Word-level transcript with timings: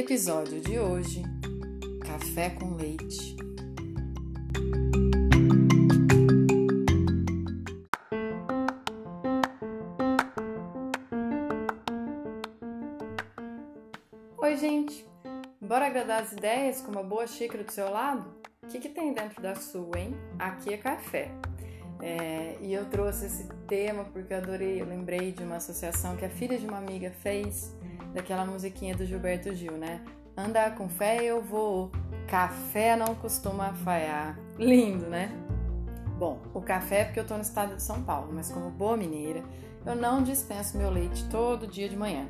Episódio 0.00 0.62
de 0.62 0.78
hoje: 0.78 1.22
Café 2.00 2.48
com 2.48 2.74
leite. 2.74 3.36
Oi, 14.38 14.56
gente! 14.56 15.06
Bora 15.60 15.88
agradar 15.88 16.22
as 16.22 16.32
ideias 16.32 16.80
com 16.80 16.92
uma 16.92 17.02
boa 17.02 17.26
xícara 17.26 17.62
do 17.62 17.70
seu 17.70 17.90
lado? 17.90 18.24
O 18.62 18.68
que, 18.68 18.80
que 18.80 18.88
tem 18.88 19.12
dentro 19.12 19.42
da 19.42 19.54
sua, 19.54 19.98
hein? 19.98 20.16
Aqui 20.38 20.72
é 20.72 20.78
café. 20.78 21.30
É, 22.00 22.56
e 22.62 22.72
eu 22.72 22.86
trouxe 22.86 23.26
esse 23.26 23.46
tema 23.68 24.04
porque 24.04 24.32
eu 24.32 24.38
adorei, 24.38 24.80
eu 24.80 24.86
lembrei 24.86 25.30
de 25.30 25.44
uma 25.44 25.56
associação 25.56 26.16
que 26.16 26.24
a 26.24 26.30
filha 26.30 26.58
de 26.58 26.66
uma 26.66 26.78
amiga 26.78 27.10
fez 27.10 27.78
daquela 28.12 28.44
musiquinha 28.44 28.94
do 28.94 29.04
Gilberto 29.04 29.54
Gil, 29.54 29.72
né? 29.72 30.02
Andar 30.36 30.74
com 30.74 30.88
fé 30.88 31.22
eu 31.22 31.42
vou, 31.42 31.90
café 32.26 32.96
não 32.96 33.14
costuma 33.14 33.72
falhar. 33.72 34.38
Lindo, 34.58 35.06
né? 35.06 35.30
Bom, 36.18 36.38
o 36.52 36.60
café 36.60 37.00
é 37.00 37.04
porque 37.04 37.20
eu 37.20 37.26
tô 37.26 37.34
no 37.34 37.42
estado 37.42 37.76
de 37.76 37.82
São 37.82 38.02
Paulo, 38.02 38.30
mas 38.32 38.50
como 38.50 38.70
boa 38.70 38.96
mineira, 38.96 39.42
eu 39.86 39.94
não 39.94 40.22
dispenso 40.22 40.76
meu 40.76 40.90
leite 40.90 41.28
todo 41.28 41.66
dia 41.66 41.88
de 41.88 41.96
manhã. 41.96 42.28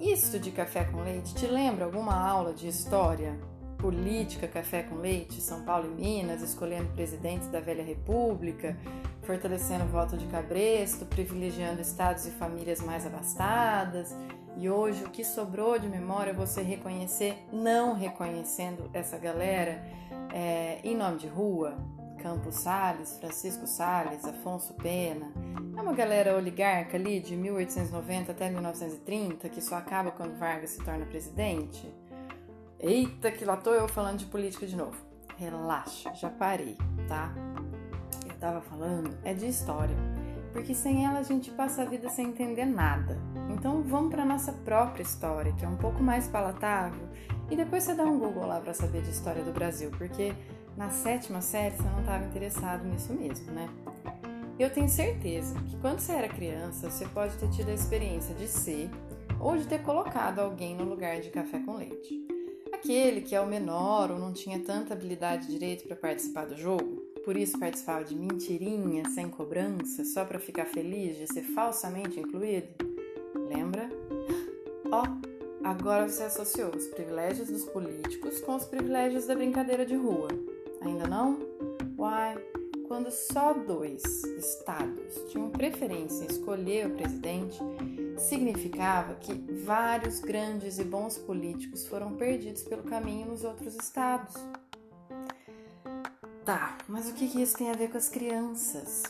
Isso 0.00 0.38
de 0.38 0.50
café 0.50 0.84
com 0.84 1.02
leite 1.02 1.34
te 1.34 1.46
lembra 1.46 1.84
alguma 1.84 2.14
aula 2.14 2.52
de 2.52 2.68
história? 2.68 3.38
Política, 3.86 4.48
café 4.48 4.82
com 4.82 4.96
leite, 4.96 5.40
São 5.40 5.62
Paulo 5.62 5.86
e 5.86 5.94
Minas, 5.94 6.42
escolhendo 6.42 6.88
presidentes 6.88 7.46
da 7.46 7.60
velha 7.60 7.84
república, 7.84 8.76
fortalecendo 9.22 9.84
o 9.84 9.86
voto 9.86 10.16
de 10.16 10.26
cabresto, 10.26 11.06
privilegiando 11.06 11.80
estados 11.80 12.26
e 12.26 12.32
famílias 12.32 12.80
mais 12.80 13.06
abastadas, 13.06 14.12
e 14.56 14.68
hoje 14.68 15.04
o 15.04 15.10
que 15.10 15.22
sobrou 15.22 15.78
de 15.78 15.88
memória 15.88 16.32
você 16.32 16.62
reconhecer, 16.62 17.36
não 17.52 17.94
reconhecendo 17.94 18.90
essa 18.92 19.16
galera 19.18 19.80
é, 20.34 20.80
em 20.82 20.96
nome 20.96 21.18
de 21.18 21.28
rua, 21.28 21.76
Campos 22.20 22.56
Sales, 22.56 23.16
Francisco 23.20 23.68
Sales, 23.68 24.24
Afonso 24.24 24.74
Pena. 24.74 25.30
É 25.76 25.80
uma 25.80 25.92
galera 25.92 26.36
oligarca 26.36 26.96
ali 26.96 27.20
de 27.20 27.36
1890 27.36 28.32
até 28.32 28.50
1930 28.50 29.48
que 29.48 29.60
só 29.60 29.76
acaba 29.76 30.10
quando 30.10 30.36
Vargas 30.36 30.70
se 30.70 30.84
torna 30.84 31.06
presidente. 31.06 31.88
Eita, 32.80 33.30
que 33.30 33.44
lá 33.44 33.56
tô 33.56 33.72
eu 33.72 33.88
falando 33.88 34.18
de 34.18 34.26
política 34.26 34.66
de 34.66 34.76
novo. 34.76 34.96
Relaxa, 35.36 36.14
já 36.14 36.30
parei, 36.30 36.76
tá? 37.08 37.32
Eu 38.26 38.34
tava 38.38 38.60
falando 38.60 39.16
é 39.24 39.34
de 39.34 39.46
história 39.46 39.96
porque 40.56 40.72
sem 40.72 41.04
ela 41.04 41.18
a 41.18 41.22
gente 41.22 41.50
passa 41.50 41.82
a 41.82 41.84
vida 41.84 42.08
sem 42.08 42.28
entender 42.28 42.64
nada. 42.64 43.18
Então 43.50 43.82
vamos 43.82 44.10
para 44.10 44.24
nossa 44.24 44.54
própria 44.54 45.02
história, 45.02 45.52
que 45.52 45.62
é 45.62 45.68
um 45.68 45.76
pouco 45.76 46.02
mais 46.02 46.26
palatável, 46.26 47.06
e 47.50 47.56
depois 47.56 47.84
você 47.84 47.92
dá 47.92 48.04
um 48.04 48.18
Google 48.18 48.46
lá 48.46 48.58
para 48.58 48.72
saber 48.72 49.02
de 49.02 49.10
história 49.10 49.44
do 49.44 49.52
Brasil, 49.52 49.90
porque 49.98 50.32
na 50.74 50.88
sétima 50.88 51.42
série 51.42 51.76
você 51.76 51.82
não 51.82 52.00
estava 52.00 52.24
interessado 52.24 52.86
nisso 52.86 53.12
mesmo, 53.12 53.52
né? 53.52 53.68
Eu 54.58 54.70
tenho 54.70 54.88
certeza 54.88 55.54
que 55.60 55.76
quando 55.76 56.00
você 56.00 56.12
era 56.12 56.28
criança, 56.28 56.90
você 56.90 57.06
pode 57.06 57.36
ter 57.36 57.50
tido 57.50 57.68
a 57.68 57.74
experiência 57.74 58.34
de 58.34 58.48
ser 58.48 58.88
ou 59.38 59.58
de 59.58 59.66
ter 59.66 59.82
colocado 59.82 60.38
alguém 60.38 60.74
no 60.74 60.84
lugar 60.84 61.20
de 61.20 61.28
café 61.28 61.58
com 61.58 61.76
leite. 61.76 62.25
Aquele 62.86 63.20
que 63.20 63.34
é 63.34 63.40
o 63.40 63.46
menor 63.48 64.12
ou 64.12 64.16
não 64.16 64.32
tinha 64.32 64.60
tanta 64.60 64.94
habilidade 64.94 65.48
direito 65.48 65.88
para 65.88 65.96
participar 65.96 66.46
do 66.46 66.56
jogo, 66.56 67.02
por 67.24 67.36
isso 67.36 67.58
participava 67.58 68.04
de 68.04 68.14
mentirinha, 68.14 69.10
sem 69.10 69.28
cobrança, 69.28 70.04
só 70.04 70.24
para 70.24 70.38
ficar 70.38 70.66
feliz 70.66 71.16
de 71.16 71.26
ser 71.26 71.42
falsamente 71.42 72.20
incluído? 72.20 72.68
Lembra? 73.34 73.90
Ó, 74.92 75.02
oh, 75.02 75.66
agora 75.66 76.08
você 76.08 76.22
associou 76.22 76.76
os 76.76 76.86
privilégios 76.86 77.48
dos 77.48 77.64
políticos 77.64 78.40
com 78.40 78.54
os 78.54 78.64
privilégios 78.64 79.26
da 79.26 79.34
brincadeira 79.34 79.84
de 79.84 79.96
rua. 79.96 80.28
Ainda 80.80 81.08
não? 81.08 81.40
Uai, 81.98 82.38
quando 82.86 83.10
só 83.10 83.52
dois 83.52 84.04
estados 84.38 85.24
tinham 85.32 85.50
preferência 85.50 86.22
em 86.22 86.28
escolher 86.28 86.86
o 86.86 86.94
presidente, 86.94 87.58
significava 88.18 89.14
que 89.14 89.34
vários 89.64 90.20
grandes 90.20 90.78
e 90.78 90.84
bons 90.84 91.18
políticos 91.18 91.86
foram 91.86 92.16
perdidos 92.16 92.62
pelo 92.62 92.82
caminho 92.82 93.26
nos 93.26 93.44
outros 93.44 93.74
estados. 93.76 94.34
Tá, 96.44 96.78
mas 96.88 97.08
o 97.08 97.12
que, 97.12 97.24
isso 97.24 97.56
tem 97.56 97.70
a 97.70 97.74
ver 97.74 97.90
com 97.90 97.98
as 97.98 98.08
crianças? 98.08 99.02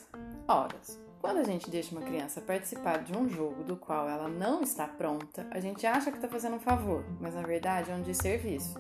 Ora, 0.49 0.77
quando 1.21 1.39
a 1.39 1.45
gente 1.45 1.69
deixa 1.69 1.95
uma 1.95 2.07
criança 2.07 2.41
participar 2.41 3.05
de 3.05 3.17
um 3.17 3.29
jogo 3.29 3.63
do 3.63 3.77
qual 3.77 4.09
ela 4.09 4.29
não 4.29 4.63
está 4.63 4.89
pronta, 4.89 5.47
a 5.51 5.61
gente 5.61 5.87
acha 5.87 6.11
que 6.11 6.17
está 6.17 6.29
fazendo 6.29 6.57
um 6.57 6.61
favor, 6.61 7.05
mas 7.21 7.35
na 7.35 7.43
verdade 7.43 7.91
é 7.91 7.95
um 7.95 8.03
desserviço. 8.03 8.75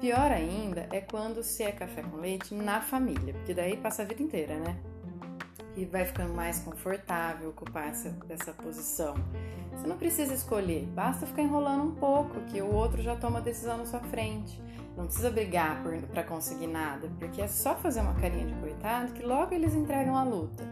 Pior 0.00 0.30
ainda 0.30 0.88
é 0.92 1.00
quando 1.00 1.42
se 1.42 1.62
é 1.62 1.72
café 1.72 2.02
com 2.02 2.16
leite 2.16 2.54
na 2.54 2.80
família, 2.80 3.34
porque 3.34 3.54
daí 3.54 3.76
passa 3.76 4.02
a 4.02 4.04
vida 4.04 4.22
inteira, 4.22 4.58
né? 4.58 4.76
E 5.76 5.84
vai 5.86 6.04
ficando 6.04 6.34
mais 6.34 6.58
confortável 6.58 7.48
ocupar 7.48 7.88
essa, 7.88 8.14
essa 8.28 8.52
posição. 8.52 9.14
Você 9.72 9.86
não 9.86 9.96
precisa 9.96 10.34
escolher, 10.34 10.86
basta 10.94 11.26
ficar 11.26 11.42
enrolando 11.42 11.84
um 11.84 11.94
pouco, 11.94 12.40
que 12.42 12.60
o 12.60 12.72
outro 12.72 13.00
já 13.00 13.16
toma 13.16 13.38
a 13.38 13.42
decisão 13.42 13.78
na 13.78 13.86
sua 13.86 14.00
frente. 14.00 14.60
Não 14.96 15.06
precisa 15.06 15.30
brigar 15.30 15.82
para 16.12 16.22
conseguir 16.22 16.66
nada, 16.66 17.10
porque 17.18 17.40
é 17.40 17.48
só 17.48 17.74
fazer 17.74 18.00
uma 18.00 18.14
carinha 18.14 18.46
de 18.46 18.54
coitado 18.54 19.12
que 19.12 19.22
logo 19.22 19.54
eles 19.54 19.74
entregam 19.74 20.16
a 20.16 20.22
luta. 20.22 20.62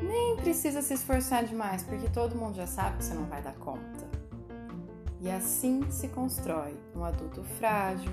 Nem 0.00 0.36
precisa 0.36 0.80
se 0.80 0.94
esforçar 0.94 1.44
demais, 1.44 1.82
porque 1.82 2.08
todo 2.08 2.36
mundo 2.36 2.54
já 2.54 2.66
sabe 2.66 2.98
que 2.98 3.04
você 3.04 3.14
não 3.14 3.24
vai 3.24 3.42
dar 3.42 3.54
conta. 3.54 4.06
E 5.20 5.28
assim 5.28 5.82
se 5.90 6.06
constrói 6.08 6.76
um 6.94 7.02
adulto 7.02 7.42
frágil, 7.58 8.12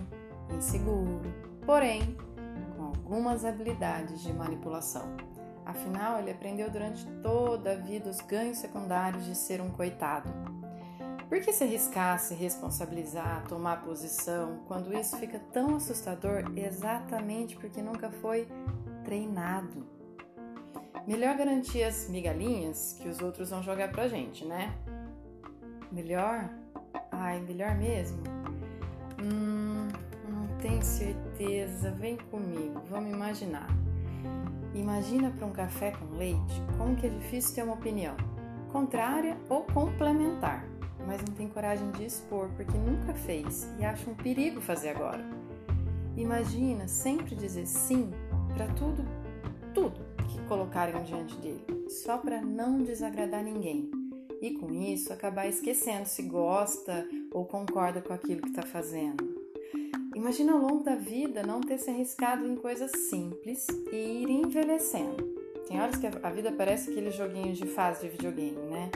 inseguro, 0.49 1.21
porém 1.63 2.17
com 2.75 2.83
algumas 2.83 3.45
habilidades 3.45 4.21
de 4.21 4.33
manipulação. 4.33 5.15
Afinal, 5.65 6.19
ele 6.19 6.31
aprendeu 6.31 6.69
durante 6.69 7.05
toda 7.23 7.71
a 7.71 7.75
vida 7.75 8.09
os 8.09 8.21
ganhos 8.21 8.59
secundários 8.59 9.25
de 9.25 9.35
ser 9.35 9.59
um 9.61 9.71
coitado 9.71 10.31
por 11.27 11.41
que 11.41 11.51
se 11.51 11.63
arriscar, 11.63 12.19
se 12.19 12.35
responsabilizar, 12.35 13.45
tomar 13.47 13.83
posição, 13.83 14.59
quando 14.67 14.95
isso 14.97 15.17
fica 15.17 15.39
tão 15.51 15.75
assustador 15.75 16.43
exatamente 16.55 17.55
porque 17.55 17.81
nunca 17.81 18.09
foi 18.09 18.47
treinado? 19.03 19.85
Melhor 21.07 21.35
garantir 21.35 21.83
as 21.83 22.07
migalhinhas 22.09 22.97
que 23.01 23.09
os 23.09 23.19
outros 23.21 23.49
vão 23.49 23.61
jogar 23.61 23.91
pra 23.91 24.07
gente, 24.07 24.45
né? 24.45 24.73
Melhor? 25.91 26.49
Ai, 27.11 27.39
melhor 27.41 27.75
mesmo? 27.75 28.23
Hum, 29.21 29.87
não 30.29 30.57
tenho 30.59 30.81
certeza. 30.81 31.91
Vem 31.91 32.17
comigo, 32.17 32.81
vamos 32.89 33.11
imaginar. 33.11 33.67
Imagina 34.75 35.31
para 35.31 35.47
um 35.47 35.51
café 35.51 35.91
com 35.91 36.17
leite 36.17 36.61
como 36.77 36.95
que 36.95 37.07
é 37.07 37.09
difícil 37.09 37.55
ter 37.55 37.63
uma 37.63 37.73
opinião 37.73 38.16
contrária 38.72 39.37
ou 39.49 39.63
complementar 39.63 40.75
mas 41.05 41.22
não 41.22 41.33
tem 41.35 41.47
coragem 41.47 41.89
de 41.91 42.05
expor 42.05 42.49
porque 42.55 42.77
nunca 42.77 43.13
fez 43.13 43.69
e 43.79 43.85
acha 43.85 44.09
um 44.09 44.16
perigo 44.16 44.59
fazer 44.59 44.89
agora. 44.89 45.23
Imagina 46.17 46.87
sempre 46.87 47.35
dizer 47.35 47.66
sim 47.66 48.09
para 48.53 48.67
tudo, 48.67 49.05
tudo 49.73 49.99
que 50.27 50.41
colocarem 50.47 51.03
diante 51.03 51.35
dele, 51.37 51.85
só 51.89 52.17
para 52.17 52.41
não 52.41 52.81
desagradar 52.81 53.43
ninguém. 53.43 53.89
E 54.41 54.51
com 54.51 54.71
isso 54.73 55.13
acabar 55.13 55.47
esquecendo 55.47 56.05
se 56.05 56.23
gosta 56.23 57.07
ou 57.31 57.45
concorda 57.45 58.01
com 58.01 58.13
aquilo 58.13 58.41
que 58.41 58.49
está 58.49 58.63
fazendo. 58.63 59.34
Imagina 60.16 60.53
ao 60.53 60.59
longo 60.59 60.84
da 60.84 60.96
vida 60.96 61.44
não 61.44 61.62
ter 61.62 61.78
se 61.78 61.91
arriscado 61.91 62.47
em 62.47 62.56
coisas 62.56 62.90
simples 63.09 63.67
e 63.91 64.23
ir 64.23 64.29
envelhecendo. 64.32 65.23
Tem 65.67 65.79
horas 65.79 65.97
que 65.97 66.08
a 66.08 66.29
vida 66.32 66.52
parece 66.52 66.90
aqueles 66.90 67.14
joguinhos 67.14 67.58
de 67.58 67.67
fase 67.67 68.02
de 68.02 68.09
videogame, 68.09 68.58
né? 68.67 68.90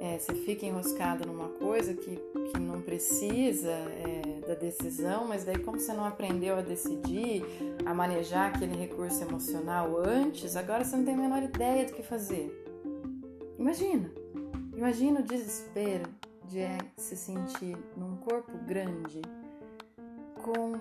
é, 0.00 0.18
você 0.18 0.34
fica 0.34 0.66
enroscado 0.66 1.26
numa 1.26 1.48
coisa 1.48 1.94
que, 1.94 2.16
que 2.16 2.58
não 2.60 2.80
precisa 2.80 3.70
é, 3.70 4.40
da 4.46 4.54
decisão, 4.54 5.26
mas 5.26 5.44
daí 5.44 5.58
como 5.58 5.78
você 5.78 5.92
não 5.92 6.04
aprendeu 6.04 6.56
a 6.56 6.60
decidir, 6.60 7.44
a 7.84 7.94
manejar 7.94 8.54
aquele 8.54 8.76
recurso 8.76 9.22
emocional 9.22 9.96
antes, 9.98 10.56
agora 10.56 10.84
você 10.84 10.96
não 10.96 11.04
tem 11.04 11.14
a 11.14 11.18
menor 11.18 11.42
ideia 11.42 11.86
do 11.86 11.92
que 11.92 12.02
fazer. 12.02 12.52
Imagina, 13.58 14.10
imagina 14.76 15.20
o 15.20 15.22
desespero 15.22 16.08
de 16.44 16.60
é, 16.60 16.78
se 16.96 17.16
sentir 17.16 17.76
num 17.96 18.16
corpo 18.16 18.52
grande 18.66 19.20
com 20.46 20.78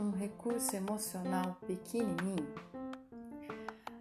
um 0.00 0.12
recurso 0.12 0.76
emocional 0.76 1.56
pequenininho? 1.66 2.46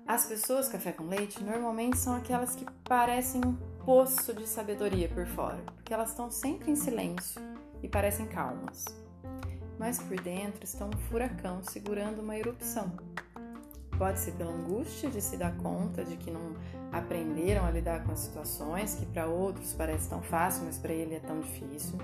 As 0.06 0.28
pessoas 0.28 0.70
café 0.70 0.92
com 0.92 1.06
leite 1.06 1.44
normalmente 1.44 1.98
são 1.98 2.16
aquelas 2.16 2.56
que 2.56 2.64
parecem 2.84 3.42
um 3.44 3.56
poço 3.84 4.32
de 4.36 4.48
sabedoria 4.48 5.10
por 5.10 5.26
fora, 5.26 5.58
porque 5.76 5.96
elas 5.96 6.10
estão 6.12 6.30
sempre 6.30 6.70
em 6.70 6.76
silêncio 6.76 7.42
e 7.82 7.88
parecem 7.88 8.28
calmas. 8.28 8.86
Mas 9.80 9.98
por 9.98 10.20
dentro 10.22 10.64
estão 10.64 10.90
um 10.90 10.98
furacão 11.10 11.64
segurando 11.64 12.22
uma 12.22 12.38
erupção. 12.38 12.92
Pode 13.98 14.20
ser 14.20 14.34
pela 14.34 14.52
angústia 14.52 15.10
de 15.10 15.22
se 15.22 15.38
dar 15.38 15.58
conta 15.58 16.06
de 16.06 16.18
que 16.18 16.30
não 16.30 16.56
aprenderam 16.92 17.66
a 17.66 17.72
lidar 17.72 18.04
com 18.04 18.12
as 18.12 18.20
situações 18.20 18.94
que 18.94 19.08
para 19.08 19.26
outros 19.26 19.74
parece 19.74 20.08
tão 20.08 20.22
fácil, 20.22 20.66
mas 20.66 20.78
para 20.78 20.94
ele 20.94 21.16
é 21.16 21.20
tão 21.20 21.40
difícil. 21.40 21.98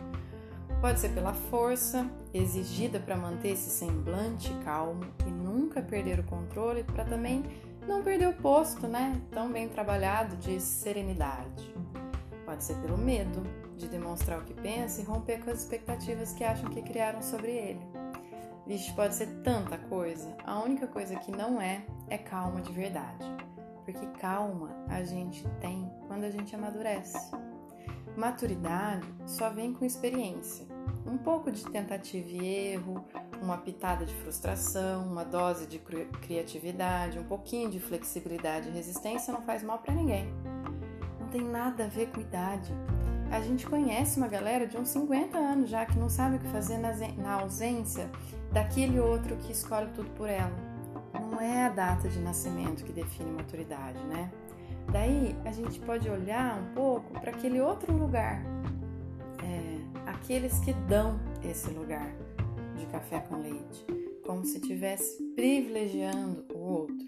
Pode 0.85 0.99
ser 0.99 1.09
pela 1.15 1.33
força 1.33 2.07
exigida 2.31 2.99
para 2.99 3.17
manter 3.17 3.53
esse 3.53 3.71
semblante 3.71 4.53
calmo 4.63 5.03
e 5.25 5.31
nunca 5.31 5.81
perder 5.81 6.19
o 6.19 6.23
controle, 6.23 6.83
para 6.83 7.03
também 7.03 7.43
não 7.87 8.03
perder 8.03 8.27
o 8.27 8.33
posto, 8.33 8.87
né? 8.87 9.19
Tão 9.31 9.51
bem 9.51 9.67
trabalhado 9.67 10.35
de 10.37 10.61
serenidade. 10.61 11.73
Pode 12.45 12.63
ser 12.63 12.75
pelo 12.81 12.99
medo 12.99 13.41
de 13.75 13.87
demonstrar 13.87 14.37
o 14.37 14.43
que 14.43 14.53
pensa 14.53 15.01
e 15.01 15.03
romper 15.03 15.43
com 15.43 15.49
as 15.49 15.61
expectativas 15.61 16.33
que 16.33 16.43
acham 16.43 16.69
que 16.69 16.83
criaram 16.83 17.19
sobre 17.19 17.49
ele. 17.49 17.81
Vixe, 18.67 18.93
pode 18.93 19.15
ser 19.15 19.41
tanta 19.41 19.79
coisa. 19.79 20.37
A 20.45 20.59
única 20.59 20.85
coisa 20.85 21.15
que 21.15 21.31
não 21.31 21.59
é 21.59 21.83
é 22.11 22.19
calma 22.19 22.61
de 22.61 22.71
verdade. 22.71 23.25
Porque 23.83 24.05
calma 24.19 24.69
a 24.87 25.03
gente 25.03 25.47
tem 25.59 25.91
quando 26.07 26.25
a 26.25 26.29
gente 26.29 26.55
amadurece. 26.55 27.31
Maturidade 28.15 29.07
só 29.25 29.49
vem 29.49 29.73
com 29.73 29.83
experiência. 29.83 30.74
Um 31.05 31.17
pouco 31.17 31.51
de 31.51 31.63
tentativa 31.65 32.27
e 32.29 32.45
erro, 32.45 33.05
uma 33.41 33.57
pitada 33.57 34.05
de 34.05 34.13
frustração, 34.15 35.05
uma 35.05 35.23
dose 35.23 35.67
de 35.67 35.79
criatividade, 36.21 37.19
um 37.19 37.23
pouquinho 37.23 37.69
de 37.69 37.79
flexibilidade 37.79 38.69
e 38.69 38.71
resistência 38.71 39.33
não 39.33 39.41
faz 39.41 39.63
mal 39.63 39.79
para 39.79 39.93
ninguém. 39.93 40.33
Não 41.19 41.27
tem 41.27 41.41
nada 41.41 41.85
a 41.85 41.87
ver 41.87 42.07
com 42.07 42.21
idade. 42.21 42.73
A 43.31 43.39
gente 43.41 43.65
conhece 43.67 44.17
uma 44.17 44.27
galera 44.27 44.67
de 44.67 44.77
uns 44.77 44.89
50 44.89 45.37
anos 45.37 45.69
já 45.69 45.85
que 45.85 45.97
não 45.97 46.09
sabe 46.09 46.37
o 46.37 46.39
que 46.39 46.47
fazer 46.47 46.77
na 46.77 47.33
ausência 47.33 48.09
daquele 48.51 48.99
outro 48.99 49.35
que 49.37 49.51
escolhe 49.51 49.89
tudo 49.91 50.09
por 50.11 50.29
ela. 50.29 50.55
Não 51.13 51.41
é 51.41 51.65
a 51.65 51.69
data 51.69 52.07
de 52.07 52.19
nascimento 52.19 52.83
que 52.83 52.93
define 52.93 53.31
maturidade, 53.31 53.99
né? 54.05 54.31
Daí 54.91 55.35
a 55.43 55.51
gente 55.51 55.79
pode 55.79 56.09
olhar 56.09 56.57
um 56.59 56.73
pouco 56.73 57.19
para 57.19 57.31
aquele 57.31 57.59
outro 57.59 57.91
lugar, 57.91 58.43
aqueles 60.15 60.59
que 60.59 60.73
dão 60.73 61.19
esse 61.43 61.69
lugar 61.69 62.15
de 62.77 62.85
café 62.87 63.19
com 63.19 63.41
leite, 63.41 63.85
como 64.25 64.45
se 64.45 64.57
estivesse 64.57 65.21
privilegiando 65.35 66.45
o 66.53 66.57
outro. 66.57 67.05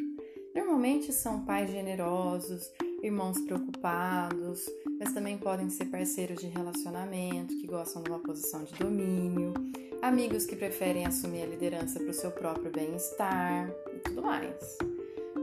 Normalmente 0.54 1.14
são 1.14 1.46
pais 1.46 1.70
generosos, 1.70 2.70
irmãos 3.02 3.40
preocupados, 3.42 4.66
mas 5.00 5.14
também 5.14 5.38
podem 5.38 5.70
ser 5.70 5.86
parceiros 5.86 6.40
de 6.40 6.48
relacionamento 6.48 7.56
que 7.58 7.68
gostam 7.68 8.04
de 8.04 8.10
uma 8.10 8.20
posição 8.20 8.64
de 8.64 8.74
domínio, 8.74 9.54
amigos 10.02 10.46
que 10.46 10.56
preferem 10.56 11.06
assumir 11.06 11.44
a 11.44 11.48
liderança 11.48 12.00
para 12.00 12.10
o 12.10 12.14
seu 12.14 12.32
próprio 12.32 12.72
bem-estar 12.72 13.70
e 13.94 14.00
tudo 14.00 14.22
mais. 14.22 14.78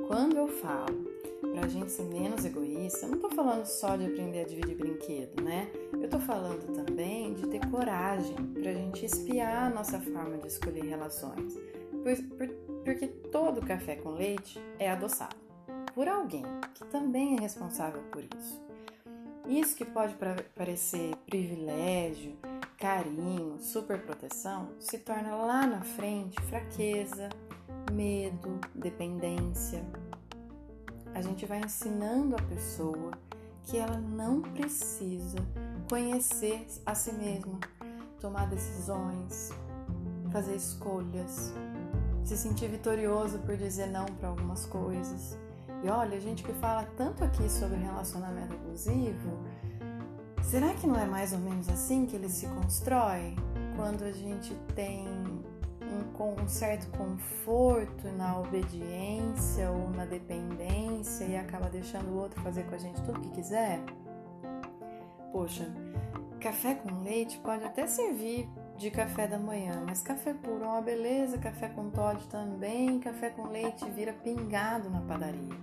Quando 0.06 0.36
eu 0.36 0.48
falo 0.48 1.13
para 1.52 1.66
a 1.66 1.68
gente 1.68 1.90
ser 1.92 2.04
menos 2.04 2.44
egoísta, 2.44 3.06
eu 3.06 3.10
não 3.10 3.16
estou 3.16 3.30
falando 3.30 3.64
só 3.66 3.96
de 3.96 4.06
aprender 4.06 4.40
a 4.40 4.44
dividir 4.44 4.76
brinquedo, 4.76 5.42
né? 5.42 5.70
Eu 5.92 6.04
estou 6.04 6.20
falando 6.20 6.72
também 6.72 7.34
de 7.34 7.46
ter 7.46 7.60
coragem 7.70 8.36
para 8.36 8.70
a 8.70 8.74
gente 8.74 9.04
espiar 9.04 9.66
a 9.66 9.70
nossa 9.70 10.00
forma 10.00 10.38
de 10.38 10.48
escolher 10.48 10.84
relações. 10.84 11.54
Porque 12.84 13.06
todo 13.06 13.64
café 13.64 13.96
com 13.96 14.10
leite 14.10 14.60
é 14.78 14.90
adoçado 14.90 15.36
por 15.94 16.08
alguém 16.08 16.44
que 16.74 16.84
também 16.86 17.36
é 17.36 17.40
responsável 17.40 18.02
por 18.10 18.24
isso. 18.36 18.62
Isso 19.46 19.76
que 19.76 19.84
pode 19.84 20.14
parecer 20.54 21.14
privilégio, 21.26 22.36
carinho, 22.78 23.58
superproteção, 23.60 24.70
se 24.80 24.98
torna 24.98 25.36
lá 25.36 25.66
na 25.66 25.82
frente 25.82 26.40
fraqueza, 26.42 27.28
medo, 27.92 28.58
dependência. 28.74 29.84
A 31.14 31.22
gente 31.22 31.46
vai 31.46 31.60
ensinando 31.60 32.34
a 32.34 32.42
pessoa 32.42 33.12
que 33.62 33.78
ela 33.78 33.98
não 33.98 34.42
precisa 34.42 35.38
conhecer 35.88 36.66
a 36.84 36.92
si 36.94 37.12
mesma, 37.12 37.60
tomar 38.20 38.48
decisões, 38.48 39.50
fazer 40.32 40.56
escolhas, 40.56 41.52
se 42.24 42.36
sentir 42.36 42.68
vitorioso 42.68 43.38
por 43.38 43.56
dizer 43.56 43.86
não 43.86 44.06
para 44.06 44.28
algumas 44.28 44.66
coisas. 44.66 45.38
E 45.84 45.88
olha, 45.88 46.16
a 46.16 46.20
gente 46.20 46.42
que 46.42 46.52
fala 46.54 46.84
tanto 46.96 47.22
aqui 47.22 47.48
sobre 47.48 47.76
relacionamento 47.76 48.54
abusivo, 48.54 49.38
será 50.42 50.74
que 50.74 50.86
não 50.86 50.98
é 50.98 51.06
mais 51.06 51.32
ou 51.32 51.38
menos 51.38 51.68
assim 51.68 52.06
que 52.06 52.16
ele 52.16 52.28
se 52.28 52.48
constrói? 52.48 53.36
Quando 53.76 54.02
a 54.02 54.12
gente 54.12 54.52
tem 54.74 55.06
um, 55.80 56.42
um 56.42 56.48
certo 56.48 56.88
conforto 56.96 58.08
na 58.16 58.40
obediência 58.40 59.70
ou 59.70 59.90
na 59.90 60.04
dependência 60.04 60.83
e 61.24 61.36
acaba 61.36 61.68
deixando 61.68 62.08
o 62.10 62.18
outro 62.18 62.40
fazer 62.40 62.64
com 62.64 62.74
a 62.74 62.78
gente 62.78 63.00
tudo 63.02 63.20
que 63.20 63.30
quiser? 63.30 63.80
Poxa, 65.32 65.66
café 66.40 66.74
com 66.74 67.02
leite 67.02 67.38
pode 67.38 67.64
até 67.64 67.86
servir 67.86 68.48
de 68.76 68.90
café 68.90 69.26
da 69.26 69.38
manhã, 69.38 69.84
mas 69.86 70.02
café 70.02 70.34
puro 70.34 70.64
é 70.64 70.66
uma 70.66 70.80
beleza, 70.80 71.38
café 71.38 71.68
com 71.68 71.90
Todd 71.90 72.26
também, 72.28 72.98
café 72.98 73.30
com 73.30 73.48
leite 73.48 73.84
vira 73.90 74.12
pingado 74.12 74.90
na 74.90 75.00
padaria. 75.00 75.54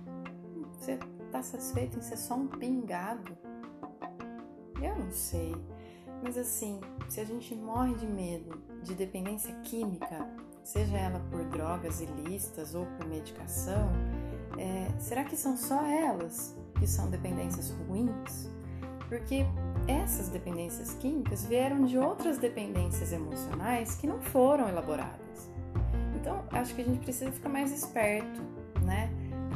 Você 0.78 0.98
tá 1.30 1.42
satisfeito 1.42 1.98
em 1.98 2.02
ser 2.02 2.16
só 2.16 2.34
um 2.34 2.46
pingado? 2.46 3.36
Eu 4.80 4.98
não 4.98 5.10
sei, 5.10 5.54
mas 6.22 6.38
assim, 6.38 6.80
se 7.08 7.20
a 7.20 7.24
gente 7.24 7.54
morre 7.54 7.94
de 7.94 8.06
medo 8.06 8.62
de 8.82 8.94
dependência 8.94 9.54
química, 9.62 10.26
seja 10.62 10.96
ela 10.96 11.20
por 11.30 11.44
drogas 11.44 12.00
ilícitas 12.00 12.74
ou 12.74 12.86
por 12.86 13.06
medicação, 13.06 13.90
é, 14.62 14.88
será 15.00 15.24
que 15.24 15.36
são 15.36 15.56
só 15.56 15.84
elas 15.84 16.56
que 16.78 16.86
são 16.86 17.10
dependências 17.10 17.70
ruins? 17.70 18.48
Porque 19.08 19.44
essas 19.88 20.28
dependências 20.28 20.94
químicas 20.94 21.44
vieram 21.44 21.84
de 21.84 21.98
outras 21.98 22.38
dependências 22.38 23.12
emocionais 23.12 23.96
que 23.96 24.06
não 24.06 24.20
foram 24.20 24.68
elaboradas. 24.68 25.50
Então, 26.14 26.44
acho 26.52 26.74
que 26.76 26.82
a 26.82 26.84
gente 26.84 27.00
precisa 27.00 27.32
ficar 27.32 27.48
mais 27.48 27.72
esperto, 27.72 28.40
né? 28.84 29.10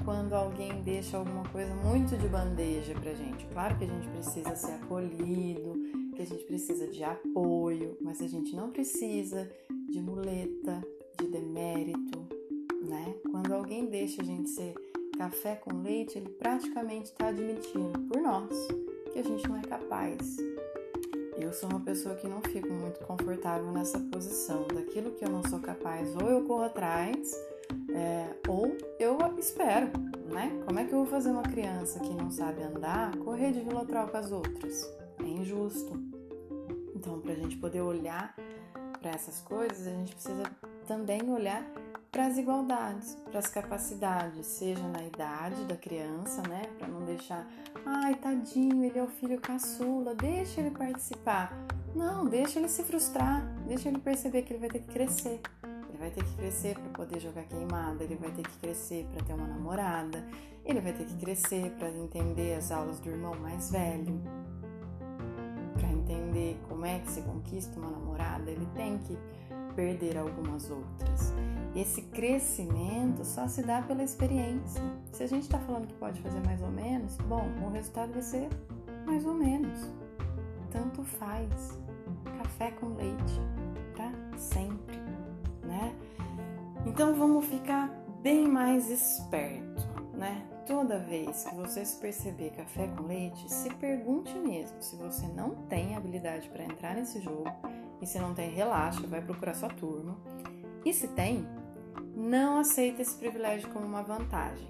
Quando 0.05 0.35
alguém 0.35 0.83
deixa 0.83 1.17
alguma 1.17 1.45
coisa 1.51 1.73
muito 1.77 2.17
de 2.17 2.29
bandeja 2.29 2.93
pra 2.95 3.15
gente. 3.15 3.47
Claro 3.47 3.79
que 3.79 3.85
a 3.85 3.89
gente 3.89 4.09
precisa 4.09 4.57
ser 4.57 4.73
acolhido, 4.73 5.75
que 6.17 6.23
a 6.23 6.27
gente 6.27 6.45
precisa 6.45 6.89
de 6.89 7.05
apoio, 7.05 7.97
mas 8.01 8.21
a 8.21 8.27
gente 8.27 8.55
não 8.57 8.71
precisa 8.71 9.49
de 9.89 10.01
muleta, 10.01 10.85
de 11.19 11.29
demérito, 11.29 12.27
né? 12.85 13.15
Quando 13.31 13.55
alguém 13.55 13.87
deixa 13.87 14.23
a 14.23 14.25
gente 14.25 14.51
ser 14.51 14.75
café 15.17 15.57
com 15.57 15.83
leite, 15.83 16.19
ele 16.19 16.29
praticamente 16.29 17.07
está 17.07 17.29
admitindo 17.29 17.99
por 18.01 18.21
nós 18.21 18.51
que 19.13 19.19
a 19.19 19.23
gente 19.23 19.49
não 19.49 19.57
é 19.57 19.63
capaz. 19.63 20.37
Eu 21.39 21.53
sou 21.53 21.69
uma 21.69 21.81
pessoa 21.81 22.15
que 22.15 22.27
não 22.27 22.41
fico 22.43 22.69
muito 22.69 23.01
confortável 23.01 23.71
nessa 23.73 23.99
posição. 23.99 24.67
Daquilo 24.69 25.13
que 25.13 25.25
eu 25.25 25.31
não 25.31 25.43
sou 25.49 25.59
capaz, 25.59 26.15
ou 26.17 26.29
eu 26.29 26.45
corro 26.45 26.65
atrás, 26.65 27.35
é, 27.95 28.35
ou 28.49 28.77
eu 28.99 29.19
espero, 29.39 29.91
né? 30.33 30.51
Como 30.67 30.79
é 30.79 30.85
que 30.85 30.93
eu 30.93 30.99
vou 30.99 31.07
fazer 31.07 31.31
uma 31.31 31.43
criança 31.43 32.01
que 32.01 32.15
não 32.15 32.31
sabe 32.31 32.63
andar 32.63 33.17
correr 33.19 33.53
de 33.53 33.61
velotrol 33.61 34.09
com 34.09 34.17
as 34.17 34.33
outras? 34.33 34.91
É 35.21 35.29
injusto. 35.29 35.93
Então, 36.95 37.21
para 37.21 37.33
a 37.33 37.37
gente 37.37 37.57
poder 37.57 37.83
olhar 37.83 38.35
para 39.01 39.11
essas 39.11 39.41
coisas, 39.41 39.87
a 39.87 39.91
gente 39.91 40.15
precisa 40.15 40.43
também 40.87 41.31
olhar 41.31 41.63
para 42.11 42.27
as 42.27 42.39
igualdades, 42.39 43.15
para 43.25 43.39
as 43.39 43.49
capacidades, 43.49 44.47
seja 44.47 44.87
na 44.89 45.03
idade 45.03 45.65
da 45.65 45.77
criança, 45.77 46.43
né, 46.49 46.63
para 46.79 46.89
não 46.89 47.05
deixar, 47.05 47.47
ai, 47.85 48.15
tadinho, 48.15 48.85
ele 48.85 48.99
é 48.99 49.03
o 49.03 49.09
filho 49.09 49.41
caçula, 49.41 50.15
deixa 50.15 50.61
ele 50.61 50.71
participar. 50.71 51.53
Não, 51.95 52.27
deixa 52.27 52.59
ele 52.59 52.69
se 52.69 52.83
frustrar, 52.83 53.43
deixa 53.67 53.89
ele 53.89 53.99
perceber 53.99 54.43
que 54.43 54.53
ele 54.53 54.61
vai 54.61 54.69
ter 54.69 54.81
que 54.81 54.93
crescer. 54.93 55.41
Ele 55.89 55.99
vai 55.99 56.11
ter 56.11 56.23
que 56.25 56.35
crescer 56.37 56.75
para 56.79 56.91
poder 56.91 57.21
jogar 57.21 57.45
queimada, 57.45 58.05
ele 58.05 58.17
vai 58.17 58.31
ter 58.31 58.43
que 58.43 58.59
crescer 58.59 59.07
para 59.13 59.25
ter 59.25 59.33
uma 59.33 59.47
namorada, 59.47 60.27
ele 60.65 60.81
vai 60.81 60.93
ter 60.93 61.05
que 61.05 61.17
crescer 61.17 61.71
para 61.79 61.89
entender 61.91 62.55
as 62.55 62.71
aulas 62.71 63.01
do 63.01 63.09
irmão 63.09 63.35
mais 63.37 63.71
velho, 63.71 64.21
para 65.73 65.89
entender 65.89 66.61
como 66.69 66.85
é 66.85 66.99
que 66.99 67.11
se 67.11 67.23
conquista 67.23 67.79
uma 67.79 67.91
namorada, 67.91 68.51
ele 68.51 68.67
tem 68.75 68.99
que 68.99 69.17
perder 69.75 70.19
algumas 70.19 70.71
outras. 70.71 71.33
Esse 71.77 72.01
crescimento 72.01 73.23
só 73.23 73.47
se 73.47 73.63
dá 73.63 73.83
pela 73.83 74.03
experiência. 74.03 74.83
Se 75.13 75.23
a 75.23 75.27
gente 75.27 75.43
está 75.43 75.59
falando 75.59 75.87
que 75.87 75.95
pode 75.95 76.23
fazer 76.23 76.41
mais 76.41 76.63
ou 76.63 76.71
menos, 76.71 77.19
bom, 77.29 77.47
o 77.63 77.69
resultado 77.69 78.15
vai 78.15 78.23
ser 78.23 78.49
mais 79.05 79.27
ou 79.27 79.35
menos. 79.35 79.93
tanto 80.71 81.05
faz. 81.05 81.79
Café 82.39 82.71
com 82.71 82.95
leite, 82.95 83.41
para 83.95 84.11
sempre, 84.39 84.97
né? 85.63 85.95
Então 86.87 87.15
vamos 87.15 87.45
ficar 87.45 87.89
bem 88.23 88.49
mais 88.49 88.91
esperto, 88.91 89.87
né? 90.15 90.47
Toda 90.67 90.99
vez 90.99 91.45
que 91.45 91.55
você 91.55 91.85
se 91.85 92.01
perceber 92.01 92.51
café 92.51 92.89
com 92.89 93.05
leite, 93.05 93.53
se 93.53 93.69
pergunte 93.75 94.35
mesmo 94.39 94.83
se 94.83 94.97
você 94.97 95.27
não 95.29 95.51
tem 95.69 95.95
habilidade 95.95 96.49
para 96.49 96.65
entrar 96.65 96.95
nesse 96.95 97.21
jogo 97.21 97.51
e 98.01 98.07
se 98.07 98.19
não 98.19 98.35
tem, 98.35 98.51
relaxa, 98.51 99.07
vai 99.07 99.21
procurar 99.21 99.55
sua 99.55 99.69
turma. 99.69 100.17
E 100.85 100.93
se 100.93 101.09
tem, 101.09 101.47
não 102.17 102.59
aceita 102.59 103.03
esse 103.03 103.15
privilégio 103.15 103.69
como 103.69 103.85
uma 103.85 104.03
vantagem. 104.03 104.67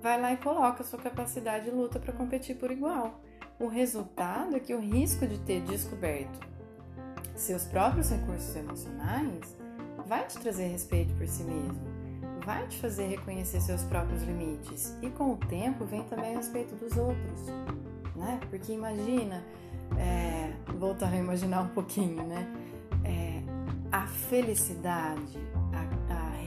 Vai 0.00 0.18
lá 0.18 0.32
e 0.32 0.38
coloca 0.38 0.82
sua 0.82 0.98
capacidade 0.98 1.68
e 1.68 1.70
luta 1.70 1.98
para 2.00 2.14
competir 2.14 2.56
por 2.56 2.70
igual. 2.70 3.20
O 3.60 3.66
resultado 3.66 4.56
é 4.56 4.60
que 4.60 4.72
o 4.72 4.80
risco 4.80 5.26
de 5.26 5.38
ter 5.40 5.60
descoberto 5.62 6.40
seus 7.34 7.64
próprios 7.64 8.10
recursos 8.10 8.56
emocionais 8.56 9.56
vai 10.06 10.26
te 10.26 10.38
trazer 10.38 10.68
respeito 10.68 11.14
por 11.14 11.26
si 11.26 11.42
mesmo, 11.42 11.78
vai 12.44 12.66
te 12.66 12.78
fazer 12.78 13.08
reconhecer 13.08 13.60
seus 13.60 13.82
próprios 13.84 14.22
limites 14.22 14.96
e 15.02 15.10
com 15.10 15.32
o 15.32 15.36
tempo 15.36 15.84
vem 15.84 16.02
também 16.04 16.34
o 16.34 16.36
respeito 16.36 16.74
dos 16.76 16.96
outros, 16.96 17.46
né? 18.16 18.40
Porque 18.48 18.72
imagina, 18.72 19.44
é, 19.98 20.52
voltar 20.78 21.12
a 21.12 21.16
imaginar 21.16 21.62
um 21.62 21.68
pouquinho, 21.68 22.22
né? 22.26 22.48
É, 23.04 23.42
a 23.92 24.06
felicidade, 24.06 25.38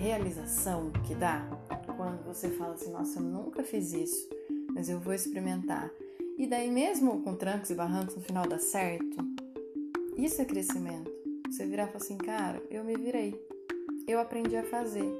realização 0.01 0.91
que 1.05 1.15
dá 1.15 1.47
quando 1.95 2.23
você 2.25 2.49
fala 2.49 2.73
assim, 2.73 2.91
nossa, 2.91 3.19
eu 3.19 3.23
nunca 3.23 3.63
fiz 3.63 3.93
isso, 3.93 4.29
mas 4.73 4.89
eu 4.89 4.99
vou 4.99 5.13
experimentar 5.13 5.91
e 6.41 6.47
daí, 6.47 6.71
mesmo 6.71 7.21
com 7.21 7.35
trancos 7.35 7.69
e 7.69 7.75
barrancos, 7.75 8.15
no 8.15 8.21
final 8.23 8.47
dá 8.47 8.57
certo. 8.57 9.17
Isso 10.17 10.41
é 10.41 10.45
crescimento. 10.45 11.11
Você 11.47 11.67
virar 11.67 11.83
e 11.83 11.87
falar 11.87 11.97
assim, 11.97 12.17
cara, 12.17 12.59
eu 12.71 12.83
me 12.83 12.95
virei. 12.95 13.39
Eu 14.07 14.19
aprendi 14.19 14.55
a 14.55 14.63
fazer. 14.63 15.15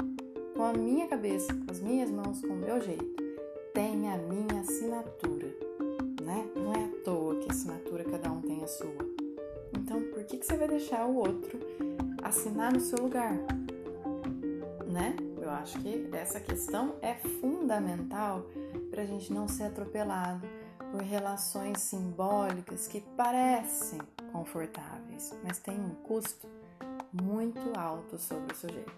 Com 0.56 0.64
a 0.64 0.74
minha 0.74 1.08
cabeça, 1.08 1.54
com 1.54 1.70
as 1.70 1.80
minhas 1.80 2.10
mãos, 2.10 2.42
com 2.42 2.54
o 2.54 2.58
meu 2.58 2.82
jeito. 2.82 3.06
Tem 3.72 4.10
a 4.10 4.18
minha 4.18 4.62
assinatura. 4.62 5.48
Né? 6.24 6.50
Não 6.56 6.74
é 6.74 6.86
à 6.86 7.04
toa 7.04 7.36
que 7.36 7.52
assinatura 7.52 8.04
cada 8.04 8.32
um 8.32 8.42
tem 8.42 8.64
a 8.64 8.68
sua. 8.68 9.06
Então, 9.78 10.02
por 10.12 10.24
que, 10.24 10.40
que 10.40 10.46
você 10.48 10.58
vai 10.58 10.70
deixar 10.70 11.06
o 11.06 11.18
outro 11.18 11.60
assinar 12.24 12.74
no 12.74 12.80
seu 12.80 12.98
lugar? 12.98 13.38
Né? 14.91 15.15
Eu 15.41 15.50
acho 15.50 15.79
que 15.79 16.10
essa 16.12 16.38
questão 16.38 16.95
é 17.01 17.13
fundamental 17.15 18.45
para 18.89 19.03
a 19.03 19.05
gente 19.05 19.31
não 19.31 19.48
ser 19.48 19.63
atropelado 19.63 20.45
por 20.91 21.01
relações 21.01 21.79
simbólicas 21.79 22.89
que 22.89 23.00
parecem 23.15 24.01
confortáveis, 24.33 25.33
mas 25.45 25.60
têm 25.60 25.79
um 25.79 25.95
custo 26.03 26.45
muito 27.13 27.62
alto 27.79 28.17
sobre 28.17 28.53
o 28.53 28.55
sujeito. 28.55 28.91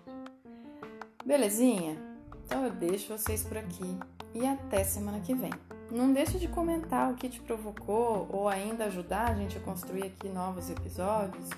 Belezinha? 1.23 1.95
Então 2.43 2.65
eu 2.65 2.71
deixo 2.71 3.15
vocês 3.15 3.43
por 3.43 3.57
aqui 3.57 3.99
e 4.33 4.45
até 4.47 4.83
semana 4.83 5.19
que 5.19 5.35
vem. 5.35 5.51
Não 5.91 6.11
deixe 6.11 6.39
de 6.39 6.47
comentar 6.47 7.11
o 7.11 7.15
que 7.15 7.29
te 7.29 7.39
provocou 7.39 8.27
ou 8.31 8.49
ainda 8.49 8.85
ajudar 8.85 9.29
a 9.29 9.35
gente 9.35 9.59
a 9.59 9.61
construir 9.61 10.05
aqui 10.05 10.27
novos 10.27 10.71
episódios, 10.71 11.49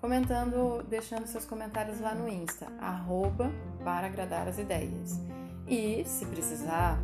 comentando, 0.00 0.84
deixando 0.84 1.26
seus 1.26 1.44
comentários 1.44 2.00
lá 2.00 2.14
no 2.14 2.28
Insta, 2.28 2.68
arroba 2.80 3.50
para 3.84 4.06
agradar 4.06 4.48
as 4.48 4.58
ideias. 4.58 5.20
E 5.66 6.02
se 6.04 6.24
precisar 6.26 6.98